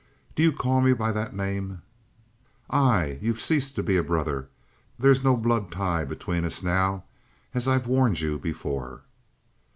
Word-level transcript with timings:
"Do 0.33 0.41
you 0.41 0.51
call 0.51 0.81
me 0.81 0.93
by 0.93 1.11
that 1.11 1.35
name?" 1.35 1.83
"Aye. 2.71 3.19
You've 3.21 3.39
ceased 3.39 3.75
to 3.75 3.83
be 3.83 3.97
a 3.97 4.03
brother. 4.03 4.49
There's 4.97 5.23
no 5.23 5.37
blood 5.37 5.71
tie 5.71 6.05
between 6.05 6.43
us 6.43 6.63
now, 6.63 7.03
as 7.53 7.67
I 7.67 7.77
warned 7.77 8.19
you 8.19 8.39
before." 8.39 9.03